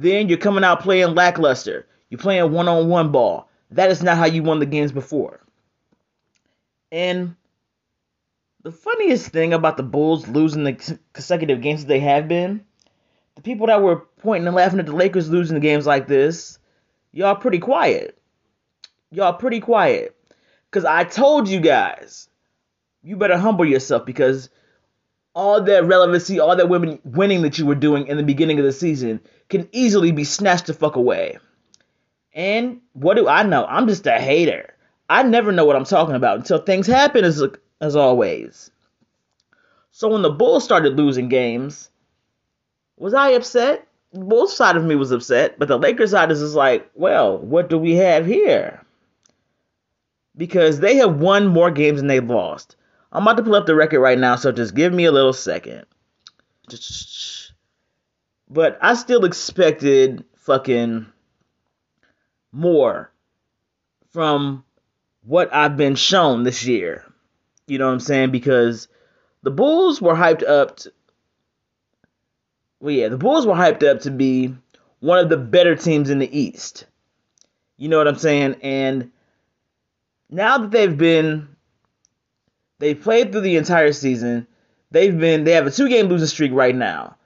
Then 0.00 0.30
you're 0.30 0.38
coming 0.38 0.64
out 0.64 0.80
playing 0.80 1.14
lackluster. 1.14 1.86
You're 2.08 2.18
playing 2.18 2.52
one 2.52 2.68
on 2.68 2.88
one 2.88 3.12
ball. 3.12 3.50
That 3.70 3.90
is 3.90 4.02
not 4.02 4.16
how 4.16 4.24
you 4.24 4.42
won 4.42 4.58
the 4.58 4.64
games 4.64 4.92
before. 4.92 5.40
And 6.90 7.36
the 8.62 8.72
funniest 8.72 9.28
thing 9.28 9.52
about 9.52 9.76
the 9.76 9.82
Bulls 9.82 10.26
losing 10.26 10.64
the 10.64 10.72
consecutive 11.12 11.60
games 11.60 11.82
that 11.82 11.88
they 11.88 12.00
have 12.00 12.28
been, 12.28 12.64
the 13.34 13.42
people 13.42 13.66
that 13.66 13.82
were 13.82 14.06
pointing 14.22 14.46
and 14.46 14.56
laughing 14.56 14.80
at 14.80 14.86
the 14.86 14.96
Lakers 14.96 15.28
losing 15.28 15.54
the 15.54 15.60
games 15.60 15.84
like 15.84 16.06
this, 16.06 16.58
y'all 17.12 17.36
pretty 17.36 17.58
quiet. 17.58 18.18
Y'all 19.10 19.34
pretty 19.34 19.60
quiet. 19.60 20.16
Because 20.70 20.86
I 20.86 21.04
told 21.04 21.46
you 21.46 21.60
guys, 21.60 22.30
you 23.02 23.16
better 23.16 23.36
humble 23.36 23.66
yourself 23.66 24.06
because 24.06 24.48
all 25.34 25.62
that 25.62 25.84
relevancy, 25.84 26.40
all 26.40 26.56
that 26.56 26.70
women 26.70 26.98
winning 27.04 27.42
that 27.42 27.58
you 27.58 27.66
were 27.66 27.74
doing 27.74 28.06
in 28.06 28.16
the 28.16 28.22
beginning 28.22 28.58
of 28.58 28.64
the 28.64 28.72
season 28.72 29.20
can 29.50 29.68
easily 29.72 30.12
be 30.12 30.24
snatched 30.24 30.66
the 30.66 30.74
fuck 30.74 30.96
away. 30.96 31.38
And 32.32 32.80
what 32.92 33.14
do 33.14 33.28
I 33.28 33.42
know? 33.42 33.66
I'm 33.66 33.88
just 33.88 34.06
a 34.06 34.18
hater. 34.18 34.74
I 35.08 35.24
never 35.24 35.50
know 35.50 35.64
what 35.64 35.76
I'm 35.76 35.84
talking 35.84 36.14
about 36.14 36.38
until 36.38 36.58
things 36.58 36.86
happen, 36.86 37.24
as, 37.24 37.42
as 37.80 37.96
always. 37.96 38.70
So 39.90 40.08
when 40.08 40.22
the 40.22 40.30
Bulls 40.30 40.64
started 40.64 40.96
losing 40.96 41.28
games, 41.28 41.90
was 42.96 43.12
I 43.12 43.30
upset? 43.30 43.86
Both 44.12 44.50
side 44.50 44.76
of 44.76 44.84
me 44.84 44.94
was 44.94 45.10
upset, 45.10 45.58
but 45.58 45.68
the 45.68 45.78
Lakers 45.78 46.12
side 46.12 46.30
is 46.30 46.40
just 46.40 46.54
like, 46.54 46.88
well, 46.94 47.38
what 47.38 47.68
do 47.68 47.78
we 47.78 47.94
have 47.96 48.26
here? 48.26 48.84
Because 50.36 50.78
they 50.78 50.96
have 50.96 51.20
won 51.20 51.48
more 51.48 51.70
games 51.70 51.98
than 51.98 52.06
they've 52.06 52.24
lost. 52.24 52.76
I'm 53.12 53.22
about 53.22 53.36
to 53.38 53.42
pull 53.42 53.56
up 53.56 53.66
the 53.66 53.74
record 53.74 54.00
right 54.00 54.18
now, 54.18 54.36
so 54.36 54.52
just 54.52 54.74
give 54.74 54.92
me 54.92 55.04
a 55.04 55.12
little 55.12 55.32
second. 55.32 55.86
But 58.50 58.78
I 58.82 58.94
still 58.94 59.24
expected 59.24 60.24
fucking 60.38 61.06
more 62.50 63.12
from 64.10 64.64
what 65.22 65.54
I've 65.54 65.76
been 65.76 65.94
shown 65.94 66.42
this 66.42 66.64
year. 66.64 67.04
You 67.68 67.78
know 67.78 67.86
what 67.86 67.92
I'm 67.92 68.00
saying? 68.00 68.32
Because 68.32 68.88
the 69.42 69.52
Bulls 69.52 70.02
were 70.02 70.14
hyped 70.14 70.42
up. 70.46 70.78
To, 70.78 70.92
well, 72.80 72.92
yeah, 72.92 73.08
the 73.08 73.16
Bulls 73.16 73.46
were 73.46 73.54
hyped 73.54 73.88
up 73.88 74.00
to 74.00 74.10
be 74.10 74.56
one 74.98 75.18
of 75.18 75.28
the 75.28 75.36
better 75.36 75.76
teams 75.76 76.10
in 76.10 76.18
the 76.18 76.38
East. 76.38 76.86
You 77.76 77.88
know 77.88 77.98
what 77.98 78.08
I'm 78.08 78.18
saying? 78.18 78.56
And 78.62 79.12
now 80.28 80.58
that 80.58 80.72
they've 80.72 80.98
been, 80.98 81.48
they've 82.80 83.00
played 83.00 83.30
through 83.30 83.42
the 83.42 83.56
entire 83.56 83.92
season. 83.92 84.48
They've 84.90 85.16
been, 85.16 85.44
they 85.44 85.52
have 85.52 85.68
a 85.68 85.70
two 85.70 85.88
game 85.88 86.08
losing 86.08 86.26
streak 86.26 86.52
right 86.52 86.74
now. 86.74 87.16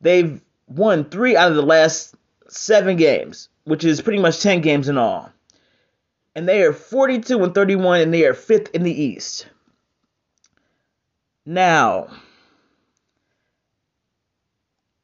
They've 0.00 0.42
won 0.76 1.04
three 1.04 1.36
out 1.36 1.50
of 1.50 1.56
the 1.56 1.62
last 1.62 2.14
seven 2.48 2.96
games, 2.96 3.48
which 3.64 3.84
is 3.84 4.00
pretty 4.00 4.20
much 4.20 4.40
10 4.40 4.60
games 4.60 4.88
in 4.88 4.98
all 4.98 5.32
and 6.34 6.48
they 6.48 6.62
are 6.62 6.72
42 6.72 7.42
and 7.42 7.54
31 7.54 8.00
and 8.00 8.14
they 8.14 8.24
are 8.24 8.34
fifth 8.34 8.70
in 8.74 8.82
the 8.82 9.02
East. 9.02 9.46
Now, 11.44 12.08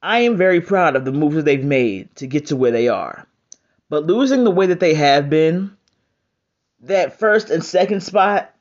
I 0.02 0.20
am 0.20 0.36
very 0.36 0.60
proud 0.60 0.96
of 0.96 1.04
the 1.04 1.12
moves 1.12 1.36
that 1.36 1.44
they've 1.44 1.64
made 1.64 2.14
to 2.16 2.26
get 2.26 2.46
to 2.46 2.56
where 2.56 2.70
they 2.70 2.88
are. 2.88 3.26
But 3.90 4.06
losing 4.06 4.44
the 4.44 4.50
way 4.50 4.66
that 4.66 4.80
they 4.80 4.94
have 4.94 5.28
been, 5.28 5.76
that 6.82 7.18
first 7.18 7.50
and 7.50 7.64
second 7.64 8.02
spot 8.02 8.54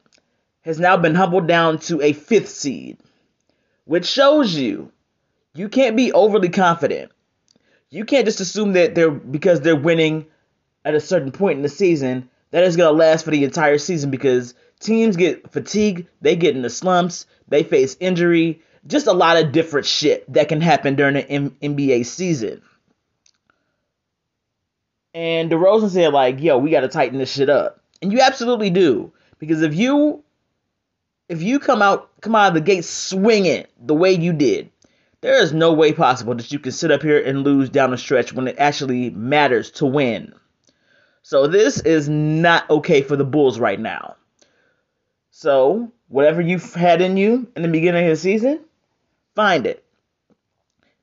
has 0.61 0.79
now 0.79 0.97
been 0.97 1.15
humbled 1.15 1.47
down 1.47 1.79
to 1.79 2.01
a 2.01 2.13
fifth 2.13 2.49
seed, 2.49 2.97
which 3.85 4.07
shows 4.07 4.55
you 4.55 4.91
you 5.57 5.69
can't 5.69 5.97
be 5.97 6.13
overly 6.13 6.49
confident. 6.49 7.11
You 7.89 8.05
can't 8.05 8.25
just 8.25 8.39
assume 8.39 8.73
that 8.73 8.93
they're 8.95 9.09
because 9.09 9.61
they're 9.61 9.75
winning 9.75 10.27
at 10.85 10.93
a 10.93 10.99
certain 10.99 11.31
point 11.31 11.57
in 11.57 11.63
the 11.63 11.69
season 11.69 12.29
that 12.51 12.63
is 12.63 12.75
going 12.75 12.93
to 12.93 12.97
last 12.97 13.25
for 13.25 13.31
the 13.31 13.43
entire 13.43 13.77
season 13.77 14.11
because 14.11 14.53
teams 14.79 15.15
get 15.15 15.51
fatigued, 15.51 16.07
they 16.21 16.35
get 16.35 16.55
in 16.55 16.61
the 16.61 16.69
slumps, 16.69 17.25
they 17.47 17.63
face 17.63 17.97
injury, 17.99 18.61
just 18.85 19.07
a 19.07 19.13
lot 19.13 19.37
of 19.37 19.51
different 19.51 19.87
shit 19.87 20.31
that 20.31 20.47
can 20.47 20.61
happen 20.61 20.95
during 20.95 21.17
an 21.17 21.49
NBA 21.61 22.05
season. 22.05 22.61
And 25.13 25.49
DeRozan 25.49 25.89
said, 25.89 26.13
like, 26.13 26.39
yo, 26.39 26.59
we 26.59 26.69
got 26.69 26.81
to 26.81 26.87
tighten 26.87 27.17
this 27.17 27.33
shit 27.33 27.49
up. 27.49 27.81
And 28.01 28.13
you 28.13 28.21
absolutely 28.21 28.69
do. 28.69 29.11
Because 29.39 29.63
if 29.63 29.73
you 29.73 30.23
if 31.29 31.41
you 31.41 31.59
come 31.59 31.81
out 31.81 32.09
come 32.21 32.35
out 32.35 32.49
of 32.49 32.53
the 32.53 32.61
gate 32.61 32.85
swinging 32.85 33.65
the 33.79 33.95
way 33.95 34.11
you 34.11 34.33
did, 34.33 34.69
there 35.21 35.41
is 35.41 35.53
no 35.53 35.73
way 35.73 35.93
possible 35.93 36.35
that 36.35 36.51
you 36.51 36.59
can 36.59 36.71
sit 36.71 36.91
up 36.91 37.01
here 37.01 37.21
and 37.21 37.43
lose 37.43 37.69
down 37.69 37.91
the 37.91 37.97
stretch 37.97 38.33
when 38.33 38.47
it 38.47 38.55
actually 38.59 39.09
matters 39.11 39.71
to 39.71 39.85
win. 39.85 40.33
So 41.23 41.47
this 41.47 41.81
is 41.81 42.07
not 42.07 42.69
okay 42.69 43.01
for 43.01 43.15
the 43.15 43.25
Bulls 43.25 43.59
right 43.59 43.79
now. 43.79 44.15
So 45.31 45.91
whatever 46.07 46.41
you've 46.41 46.73
had 46.73 47.01
in 47.01 47.17
you 47.17 47.47
in 47.55 47.63
the 47.63 47.67
beginning 47.67 48.05
of 48.05 48.11
the 48.11 48.15
season, 48.15 48.61
find 49.35 49.67
it. 49.67 49.83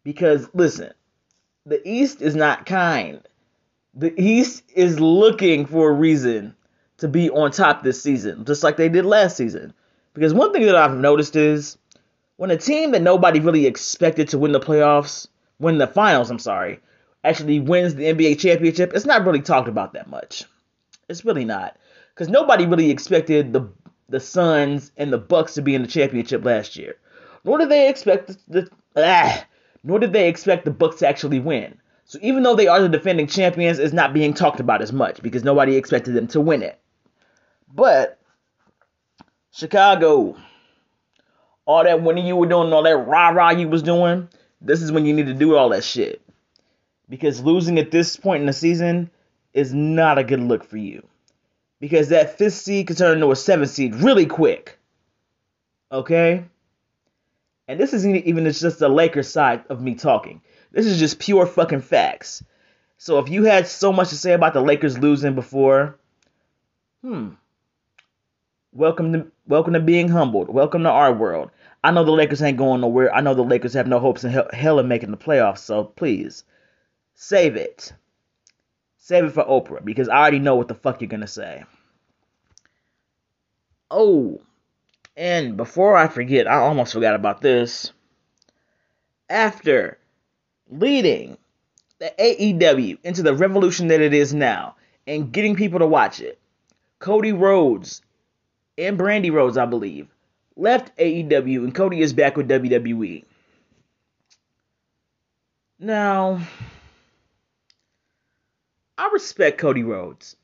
Because 0.02 0.49
listen, 0.54 0.92
the 1.66 1.87
East 1.88 2.23
is 2.23 2.35
not 2.35 2.66
kind. 2.66 3.21
The 3.94 4.18
East 4.21 4.64
is 4.75 4.99
looking 5.00 5.66
for 5.66 5.90
a 5.90 5.94
reason 5.94 6.54
to 6.99 7.09
be 7.09 7.30
on 7.30 7.50
top 7.50 7.83
this 7.83 8.02
season, 8.02 8.44
just 8.44 8.62
like 8.62 8.76
they 8.76 8.88
did 8.88 9.04
last 9.04 9.37
season. 9.37 9.73
Because 10.14 10.33
one 10.33 10.52
thing 10.52 10.66
that 10.66 10.76
I've 10.76 10.97
noticed 10.97 11.37
is 11.37 11.76
when 12.37 12.50
a 12.50 12.57
team 12.57 12.93
that 12.93 13.03
nobody 13.03 13.41
really 13.41 13.67
expected 13.67 14.29
to 14.29 14.38
win 14.38 14.53
the 14.53 14.61
playoffs, 14.61 15.29
win 15.59 15.79
the 15.79 15.87
finals, 15.87 16.31
I'm 16.31 16.38
sorry, 16.38 16.81
actually 17.23 17.61
wins 17.61 17.95
the 17.95 18.05
NBA 18.05 18.38
championship, 18.38 18.93
it's 18.95 19.07
not 19.07 19.25
really 19.25 19.41
talked 19.41 19.69
about 19.69 19.93
that 19.95 20.09
much. 20.09 20.45
It's 21.09 21.25
really 21.25 21.45
not. 21.45 21.76
Because 22.11 22.29
nobody 22.29 22.67
really 22.67 22.91
expected 22.91 23.53
the 23.53 23.69
the 24.09 24.21
Suns 24.21 24.93
and 24.97 25.12
the 25.12 25.19
Bucks 25.19 25.55
to 25.55 25.62
be 25.62 25.75
in 25.75 25.83
the 25.83 25.88
championship 25.88 26.45
last 26.45 26.76
year. 26.76 26.97
Nor 27.43 27.59
did 27.59 27.71
they 27.71 27.88
expect 27.88 28.37
the, 28.49 28.69
ah, 28.97 29.45
nor 29.83 29.99
did 29.99 30.12
they 30.12 30.29
expect 30.29 30.64
the 30.64 30.71
Bucks 30.71 30.97
to 30.97 31.09
actually 31.09 31.41
win. 31.41 31.79
So 32.05 32.19
even 32.23 32.43
though 32.43 32.55
they 32.55 32.69
are 32.69 32.81
the 32.81 32.88
defending 32.88 33.26
champions, 33.26 33.79
it's 33.79 33.95
not 33.95 34.12
being 34.12 34.35
talked 34.35 34.61
about 34.61 34.83
as 34.83 34.93
much 34.93 35.23
because 35.23 35.43
nobody 35.43 35.76
expected 35.76 36.14
them 36.14 36.26
to 36.29 36.41
win 36.41 36.62
it. 36.62 36.79
But 37.73 38.19
Chicago, 39.53 40.37
all 41.66 41.85
that 41.85 42.02
winning 42.02 42.26
you 42.26 42.37
were 42.37 42.47
doing, 42.47 42.73
all 42.73 42.83
that 42.83 42.97
rah 42.97 43.30
rah 43.30 43.50
you 43.50 43.68
was 43.68 43.83
doing, 43.83 44.28
this 44.61 44.83
is 44.83 44.92
when 44.92 45.06
you 45.06 45.14
need 45.14 45.26
to 45.26 45.35
do 45.35 45.56
all 45.56 45.71
that 45.71 45.85
shit. 45.85 46.21
Because 47.09 47.42
losing 47.42 47.78
at 47.78 47.90
this 47.90 48.16
point 48.16 48.40
in 48.40 48.47
the 48.47 48.52
season 48.52 49.11
is 49.52 49.73
not 49.73 50.18
a 50.18 50.25
good 50.25 50.40
look 50.40 50.64
for 50.64 50.76
you. 50.76 51.06
Because 51.80 52.09
that 52.09 52.38
fifth 52.38 52.54
seed 52.54 52.87
could 52.87 52.97
turn 52.97 53.16
into 53.16 53.30
a 53.30 53.37
seventh 53.37 53.71
seed 53.71 53.94
really 53.97 54.26
quick. 54.26 54.78
Okay? 55.92 56.44
And 57.68 57.80
this 57.80 57.92
isn't 57.92 58.16
even 58.16 58.50
just 58.50 58.78
the 58.78 58.88
Lakers 58.88 59.28
side 59.28 59.64
of 59.68 59.83
me 59.83 59.94
talking. 59.94 60.40
This 60.73 60.87
is 60.87 60.99
just 60.99 61.18
pure 61.18 61.47
fucking 61.47 61.83
facts. 61.83 62.42
So 62.97 63.18
if 63.18 63.28
you 63.28 63.44
had 63.44 63.66
so 63.66 63.92
much 63.92 64.11
to 64.11 64.16
say 64.16 64.33
about 64.33 64.54
the 64.54 64.61
Lakers 64.61 64.99
losing 64.99 65.35
before, 65.35 65.99
hmm. 67.02 67.30
Welcome 68.73 69.12
to 69.12 69.26
welcome 69.47 69.75
to 69.75 69.81
being 69.81 70.09
humbled. 70.09 70.49
Welcome 70.49 70.83
to 70.85 70.91
our 70.91 71.13
world. 71.13 71.51
I 71.83 71.91
know 71.91 72.05
the 72.05 72.13
Lakers 72.13 72.43
ain't 72.43 72.57
going 72.57 72.81
nowhere. 72.81 73.15
I 73.15 73.21
know 73.21 73.35
the 73.35 73.43
Lakers 73.43 73.75
have 73.75 73.87
no 73.87 73.99
hopes 73.99 74.25
in 74.25 74.31
hell, 74.31 74.79
of 74.79 74.87
making 74.87 75.11
the 75.11 75.17
playoffs. 75.17 75.59
So 75.59 75.85
please, 75.85 76.45
save 77.15 77.57
it. 77.57 77.93
Save 78.97 79.25
it 79.25 79.33
for 79.33 79.45
Oprah 79.45 79.85
because 79.85 80.09
I 80.09 80.17
already 80.17 80.39
know 80.39 80.57
what 80.57 80.69
the 80.69 80.75
fuck 80.75 81.01
you're 81.01 81.09
gonna 81.09 81.27
say. 81.27 81.65
Oh, 83.91 84.41
and 85.17 85.57
before 85.57 85.97
I 85.97 86.09
forget, 86.09 86.49
I 86.49 86.55
almost 86.55 86.95
forgot 86.95 87.15
about 87.15 87.41
this. 87.43 87.93
After 89.29 89.99
leading 90.71 91.37
the 91.99 92.13
AEW 92.19 92.99
into 93.05 93.23
the 93.23 93.35
revolution 93.35 93.89
that 93.89 94.01
it 94.01 94.15
is 94.15 94.35
now 94.35 94.77
and 95.07 95.33
getting 95.33 95.55
people 95.55 95.79
to 95.79 95.87
watch 95.87 96.21
it. 96.21 96.39
Cody 96.99 97.33
Rhodes 97.33 98.03
and 98.78 98.99
Brandi 98.99 99.33
Rhodes, 99.33 99.57
I 99.57 99.66
believe, 99.66 100.09
left 100.57 100.97
AEW 100.99 101.64
and 101.64 101.75
Cody 101.75 102.00
is 102.00 102.12
back 102.12 102.37
with 102.37 102.49
WWE. 102.49 103.25
Now, 105.78 106.40
I 108.97 109.11
respect 109.12 109.59
Cody 109.59 109.83
Rhodes. 109.83 110.37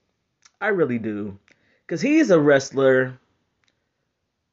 I 0.60 0.68
really 0.68 0.98
do. 0.98 1.38
Because 1.86 2.00
he's 2.00 2.30
a 2.30 2.40
wrestler 2.40 3.18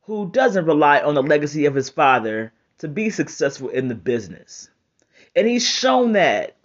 who 0.04 0.30
doesn't 0.32 0.66
rely 0.66 1.02
on 1.02 1.16
the 1.16 1.24
legacy 1.24 1.66
of 1.66 1.76
his 1.76 1.90
father 1.90 2.54
to 2.80 2.88
be 2.88 3.10
successful 3.10 3.70
in 3.70 3.88
the 3.88 3.96
business. 3.96 4.70
And 5.36 5.48
he's 5.48 5.68
shown 5.68 6.14
that 6.14 6.56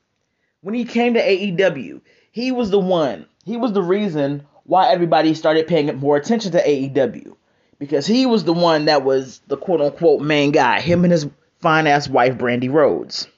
when 0.60 0.74
he 0.74 0.84
came 0.84 1.14
to 1.14 1.20
AEW, 1.20 2.00
he 2.30 2.52
was 2.52 2.70
the 2.70 2.78
one, 2.78 3.26
he 3.44 3.56
was 3.56 3.72
the 3.72 3.82
reason 3.82 4.46
why 4.72 4.90
everybody 4.90 5.34
started 5.34 5.66
paying 5.66 5.94
more 5.98 6.16
attention 6.16 6.50
to 6.52 6.58
AEW. 6.58 7.36
Because 7.78 8.06
he 8.06 8.24
was 8.24 8.44
the 8.44 8.54
one 8.54 8.86
that 8.86 9.04
was 9.04 9.42
the 9.46 9.58
quote 9.58 9.82
unquote 9.82 10.22
main 10.22 10.50
guy, 10.50 10.80
him 10.80 11.04
and 11.04 11.12
his 11.12 11.28
fine 11.60 11.86
ass 11.86 12.08
wife, 12.08 12.38
Brandi 12.38 12.72
Rhodes. 12.72 13.28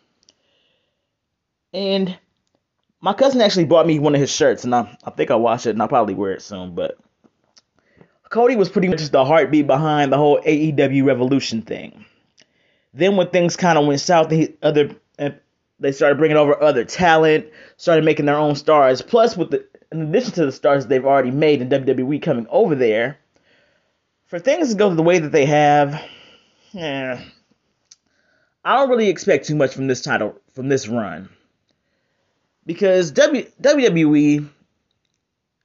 And 1.72 2.16
my 3.00 3.14
cousin 3.14 3.40
actually 3.40 3.64
bought 3.64 3.84
me 3.84 3.98
one 3.98 4.14
of 4.14 4.20
his 4.20 4.30
shirts, 4.30 4.62
and 4.62 4.72
I, 4.72 4.96
I 5.02 5.10
think 5.10 5.32
I'll 5.32 5.40
wash 5.40 5.66
it 5.66 5.70
and 5.70 5.82
I'll 5.82 5.88
probably 5.88 6.14
wear 6.14 6.34
it 6.34 6.42
soon. 6.42 6.76
But 6.76 6.98
Cody 8.30 8.54
was 8.54 8.68
pretty 8.68 8.86
much 8.86 9.02
the 9.08 9.24
heartbeat 9.24 9.66
behind 9.66 10.12
the 10.12 10.18
whole 10.18 10.40
AEW 10.40 11.04
revolution 11.04 11.62
thing. 11.62 12.04
Then 12.92 13.16
when 13.16 13.30
things 13.30 13.56
kind 13.56 13.76
of 13.76 13.86
went 13.86 13.98
south, 13.98 14.28
the 14.28 14.54
other 14.62 14.94
they 15.80 15.92
started 15.92 16.18
bringing 16.18 16.36
over 16.36 16.62
other 16.62 16.84
talent, 16.84 17.46
started 17.76 18.04
making 18.04 18.26
their 18.26 18.36
own 18.36 18.54
stars. 18.54 19.02
Plus, 19.02 19.36
with 19.36 19.50
the 19.50 19.66
in 19.94 20.02
addition 20.02 20.32
to 20.32 20.46
the 20.46 20.52
stars 20.52 20.86
they've 20.86 21.04
already 21.04 21.30
made 21.30 21.62
in 21.62 21.68
WWE 21.68 22.20
coming 22.20 22.46
over 22.50 22.74
there, 22.74 23.18
for 24.26 24.38
things 24.38 24.70
to 24.70 24.74
go 24.74 24.92
the 24.92 25.02
way 25.02 25.20
that 25.20 25.30
they 25.30 25.46
have, 25.46 26.02
yeah, 26.72 27.22
I 28.64 28.76
don't 28.76 28.90
really 28.90 29.08
expect 29.08 29.46
too 29.46 29.54
much 29.54 29.74
from 29.74 29.86
this 29.86 30.00
title 30.00 30.36
from 30.52 30.68
this 30.68 30.88
run 30.88 31.28
because 32.66 33.12
w, 33.12 33.46
WWE 33.60 34.48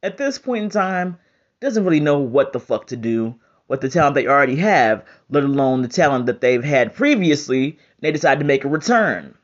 at 0.03 0.17
this 0.17 0.37
point 0.37 0.63
in 0.65 0.69
time 0.69 1.17
doesn't 1.59 1.83
really 1.83 1.99
know 1.99 2.19
what 2.19 2.53
the 2.53 2.59
fuck 2.59 2.87
to 2.87 2.95
do 2.95 3.35
with 3.67 3.81
the 3.81 3.89
talent 3.89 4.15
they 4.15 4.27
already 4.27 4.57
have, 4.57 5.05
let 5.29 5.43
alone 5.43 5.81
the 5.81 5.87
talent 5.87 6.25
that 6.27 6.41
they've 6.41 6.63
had 6.63 6.93
previously. 6.93 7.79
They 7.99 8.11
decide 8.11 8.39
to 8.39 8.45
make 8.45 8.63
a 8.63 8.69
return. 8.69 9.35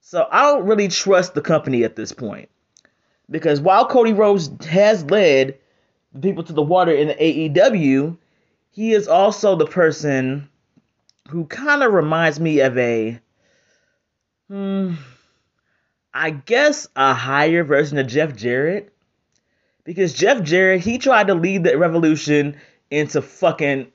So 0.00 0.26
I 0.30 0.42
don't 0.42 0.66
really 0.66 0.88
trust 0.88 1.34
the 1.34 1.40
company 1.40 1.84
at 1.84 1.96
this 1.96 2.12
point. 2.12 2.48
Because 3.30 3.60
while 3.60 3.86
Cody 3.86 4.12
Rhodes 4.12 4.50
has 4.66 5.04
led 5.04 5.58
people 6.20 6.44
to 6.44 6.52
the 6.52 6.62
water 6.62 6.92
in 6.92 7.08
the 7.08 7.14
AEW, 7.14 8.16
he 8.70 8.92
is 8.92 9.08
also 9.08 9.56
the 9.56 9.66
person 9.66 10.48
who 11.28 11.44
kind 11.44 11.82
of 11.82 11.92
reminds 11.92 12.40
me 12.40 12.60
of 12.60 12.76
a, 12.78 13.20
hmm, 14.48 14.94
I 16.14 16.30
guess 16.30 16.88
a 16.96 17.12
higher 17.12 17.64
version 17.64 17.98
of 17.98 18.06
Jeff 18.06 18.34
Jarrett. 18.34 18.92
Because 19.84 20.12
Jeff 20.12 20.42
Jarrett, 20.42 20.82
he 20.82 20.98
tried 20.98 21.28
to 21.28 21.34
lead 21.34 21.64
the 21.64 21.78
revolution 21.78 22.56
into 22.90 23.22
fucking 23.22 23.90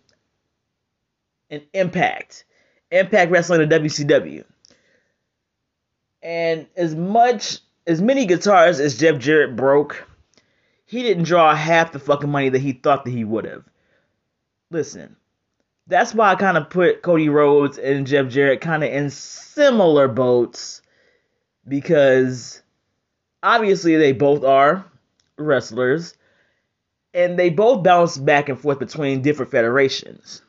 an 1.49 1.61
impact. 1.73 2.45
Impact 2.91 3.31
Wrestling 3.31 3.61
in 3.61 3.69
WCW. 3.69 4.43
And 6.21 6.67
as 6.75 6.95
much 6.95 7.59
as 7.85 8.01
many 8.01 8.25
guitars 8.25 8.79
as 8.79 8.97
Jeff 8.97 9.19
Jarrett 9.19 9.55
broke, 9.55 10.07
he 10.85 11.03
didn't 11.03 11.23
draw 11.23 11.55
half 11.55 11.91
the 11.91 11.99
fucking 11.99 12.29
money 12.29 12.49
that 12.49 12.59
he 12.59 12.73
thought 12.73 13.05
that 13.05 13.11
he 13.11 13.23
would 13.23 13.45
have. 13.45 13.63
Listen, 14.71 15.15
that's 15.87 16.13
why 16.13 16.31
I 16.31 16.35
kind 16.35 16.57
of 16.57 16.69
put 16.69 17.01
Cody 17.01 17.29
Rhodes 17.29 17.77
and 17.77 18.07
Jeff 18.07 18.29
Jarrett 18.29 18.61
kind 18.61 18.83
of 18.83 18.91
in 18.91 19.09
similar 19.09 20.07
boats 20.07 20.81
because 21.67 22.61
obviously 23.41 23.97
they 23.97 24.11
both 24.11 24.43
are 24.43 24.85
wrestlers 25.37 26.15
and 27.13 27.37
they 27.37 27.49
both 27.49 27.83
bounce 27.83 28.17
back 28.17 28.49
and 28.49 28.59
forth 28.59 28.79
between 28.79 29.21
different 29.21 29.51
federations. 29.51 30.41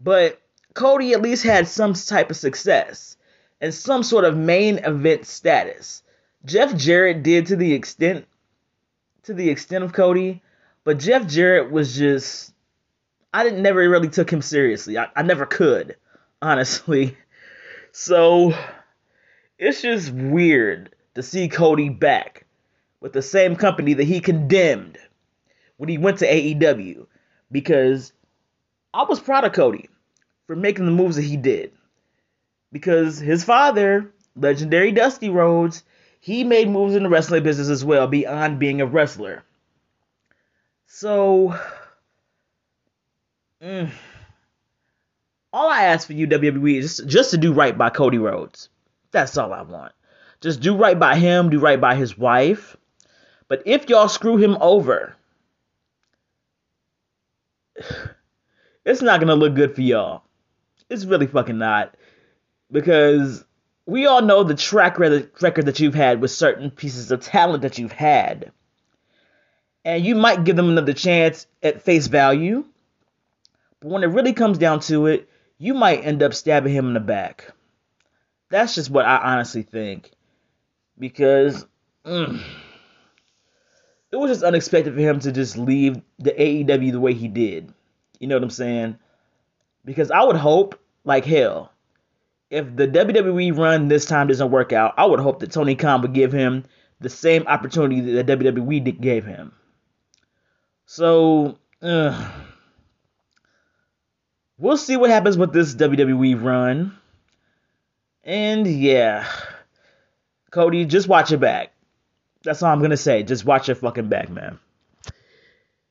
But 0.00 0.40
Cody 0.74 1.12
at 1.12 1.22
least 1.22 1.44
had 1.44 1.68
some 1.68 1.94
type 1.94 2.30
of 2.30 2.36
success 2.36 3.16
and 3.64 3.72
some 3.72 4.02
sort 4.02 4.26
of 4.26 4.36
main 4.36 4.76
event 4.84 5.24
status. 5.24 6.02
Jeff 6.44 6.76
Jarrett 6.76 7.22
did 7.22 7.46
to 7.46 7.56
the 7.56 7.72
extent 7.72 8.26
to 9.22 9.32
the 9.32 9.48
extent 9.48 9.82
of 9.82 9.94
Cody, 9.94 10.42
but 10.84 10.98
Jeff 10.98 11.26
Jarrett 11.26 11.72
was 11.72 11.96
just 11.96 12.52
I 13.32 13.42
didn't 13.42 13.62
never 13.62 13.80
really 13.88 14.10
took 14.10 14.30
him 14.30 14.42
seriously. 14.42 14.98
I, 14.98 15.08
I 15.16 15.22
never 15.22 15.46
could, 15.46 15.96
honestly. 16.40 17.16
So 17.96 18.52
it's 19.56 19.80
just 19.80 20.10
weird 20.10 20.96
to 21.14 21.22
see 21.22 21.48
Cody 21.48 21.90
back 21.90 22.44
with 23.00 23.12
the 23.12 23.22
same 23.22 23.54
company 23.54 23.94
that 23.94 24.02
he 24.02 24.18
condemned 24.18 24.98
when 25.76 25.88
he 25.88 25.96
went 25.96 26.18
to 26.18 26.26
AEW 26.26 27.06
because 27.52 28.12
I 28.92 29.04
was 29.04 29.20
proud 29.20 29.44
of 29.44 29.52
Cody 29.52 29.88
for 30.48 30.56
making 30.56 30.86
the 30.86 30.90
moves 30.90 31.14
that 31.14 31.22
he 31.22 31.36
did 31.36 31.70
because 32.74 33.20
his 33.20 33.44
father, 33.44 34.12
legendary 34.34 34.90
Dusty 34.90 35.28
Rhodes, 35.28 35.84
he 36.18 36.42
made 36.42 36.68
moves 36.68 36.96
in 36.96 37.04
the 37.04 37.08
wrestling 37.08 37.44
business 37.44 37.68
as 37.68 37.84
well 37.84 38.08
beyond 38.08 38.58
being 38.58 38.80
a 38.80 38.86
wrestler. 38.86 39.44
So, 40.88 41.56
mm, 43.62 43.90
all 45.52 45.70
I 45.70 45.84
ask 45.84 46.08
for 46.08 46.14
you, 46.14 46.26
WWE, 46.26 46.78
is 46.78 46.96
just, 46.96 47.08
just 47.08 47.30
to 47.30 47.38
do 47.38 47.52
right 47.52 47.78
by 47.78 47.90
Cody 47.90 48.18
Rhodes. 48.18 48.70
That's 49.12 49.38
all 49.38 49.52
I 49.52 49.62
want. 49.62 49.92
Just 50.40 50.58
do 50.58 50.76
right 50.76 50.98
by 50.98 51.14
him, 51.14 51.50
do 51.50 51.60
right 51.60 51.80
by 51.80 51.94
his 51.94 52.18
wife. 52.18 52.76
But 53.46 53.62
if 53.66 53.88
y'all 53.88 54.08
screw 54.08 54.36
him 54.36 54.58
over, 54.60 55.14
it's 58.84 59.00
not 59.00 59.20
going 59.20 59.28
to 59.28 59.36
look 59.36 59.54
good 59.54 59.76
for 59.76 59.82
y'all. 59.82 60.24
It's 60.90 61.04
really 61.04 61.28
fucking 61.28 61.58
not. 61.58 61.94
Because 62.70 63.44
we 63.86 64.06
all 64.06 64.22
know 64.22 64.42
the 64.42 64.54
track 64.54 64.98
record 64.98 65.66
that 65.66 65.80
you've 65.80 65.94
had 65.94 66.20
with 66.20 66.30
certain 66.30 66.70
pieces 66.70 67.10
of 67.10 67.20
talent 67.20 67.62
that 67.62 67.78
you've 67.78 67.92
had. 67.92 68.52
And 69.84 70.04
you 70.04 70.14
might 70.14 70.44
give 70.44 70.56
them 70.56 70.70
another 70.70 70.94
chance 70.94 71.46
at 71.62 71.82
face 71.82 72.06
value. 72.06 72.64
But 73.80 73.90
when 73.90 74.02
it 74.02 74.08
really 74.08 74.32
comes 74.32 74.56
down 74.56 74.80
to 74.80 75.06
it, 75.06 75.28
you 75.58 75.74
might 75.74 76.04
end 76.04 76.22
up 76.22 76.32
stabbing 76.32 76.74
him 76.74 76.88
in 76.88 76.94
the 76.94 77.00
back. 77.00 77.52
That's 78.48 78.74
just 78.74 78.90
what 78.90 79.04
I 79.04 79.16
honestly 79.16 79.62
think. 79.62 80.10
Because 80.98 81.66
mm, 82.06 82.42
it 84.10 84.16
was 84.16 84.30
just 84.30 84.42
unexpected 84.42 84.94
for 84.94 85.00
him 85.00 85.18
to 85.20 85.32
just 85.32 85.58
leave 85.58 86.00
the 86.18 86.30
AEW 86.30 86.92
the 86.92 87.00
way 87.00 87.12
he 87.12 87.28
did. 87.28 87.74
You 88.18 88.28
know 88.28 88.36
what 88.36 88.44
I'm 88.44 88.50
saying? 88.50 88.98
Because 89.84 90.10
I 90.10 90.22
would 90.22 90.36
hope, 90.36 90.80
like 91.04 91.26
hell, 91.26 91.73
if 92.54 92.76
the 92.76 92.86
WWE 92.86 93.58
run 93.58 93.88
this 93.88 94.06
time 94.06 94.28
doesn't 94.28 94.52
work 94.52 94.72
out, 94.72 94.94
I 94.96 95.04
would 95.06 95.18
hope 95.18 95.40
that 95.40 95.50
Tony 95.50 95.74
Khan 95.74 96.02
would 96.02 96.14
give 96.14 96.30
him 96.30 96.64
the 97.00 97.10
same 97.10 97.48
opportunity 97.48 98.00
that 98.12 98.26
WWE 98.26 99.00
gave 99.00 99.24
him. 99.24 99.50
So, 100.86 101.58
we'll 101.82 102.12
see 104.76 104.96
what 104.96 105.10
happens 105.10 105.36
with 105.36 105.52
this 105.52 105.74
WWE 105.74 106.40
run. 106.40 106.96
And 108.22 108.64
yeah, 108.68 109.26
Cody, 110.52 110.84
just 110.84 111.08
watch 111.08 111.32
it 111.32 111.40
back. 111.40 111.72
That's 112.44 112.62
all 112.62 112.72
I'm 112.72 112.80
gonna 112.80 112.96
say. 112.96 113.24
Just 113.24 113.44
watch 113.44 113.66
your 113.66 113.74
fucking 113.74 114.08
back, 114.08 114.30
man. 114.30 114.60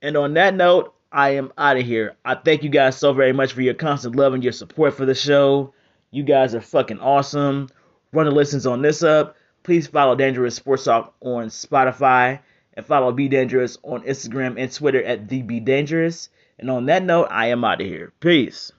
And 0.02 0.16
on 0.16 0.36
that 0.36 0.56
note, 0.56 0.96
I 1.12 1.32
am 1.32 1.52
out 1.58 1.76
of 1.76 1.86
here. 1.86 2.16
I 2.24 2.36
thank 2.36 2.64
you 2.64 2.70
guys 2.70 2.96
so 2.96 3.12
very 3.12 3.34
much 3.34 3.52
for 3.52 3.62
your 3.62 3.74
constant 3.74 4.16
love 4.16 4.34
and 4.34 4.44
your 4.44 4.54
support 4.54 4.94
for 4.94 5.06
the 5.06 5.14
show. 5.14 5.74
You 6.14 6.22
guys 6.22 6.54
are 6.54 6.62
fucking 6.62 7.00
awesome. 7.00 7.70
Run 8.12 8.28
the 8.28 8.32
listens 8.32 8.68
on 8.68 8.84
this 8.84 9.02
up. 9.02 9.36
Please 9.64 9.88
follow 9.88 10.16
Dangerous 10.16 10.54
Sports 10.54 10.84
Talk 10.84 11.16
on 11.22 11.48
Spotify 11.48 12.40
and 12.76 12.86
follow 12.86 13.12
Be 13.12 13.28
Dangerous 13.28 13.80
on 13.82 14.04
Instagram 14.04 14.62
and 14.62 14.72
Twitter 14.72 15.04
at 15.04 15.28
The 15.28 15.42
Be 15.42 15.60
Dangerous. 15.60 16.30
And 16.60 16.70
on 16.70 16.86
that 16.86 17.04
note, 17.04 17.30
I 17.32 17.48
am 17.48 17.64
out 17.64 17.82
of 17.82 17.88
here. 17.88 18.14
Peace. 18.20 18.72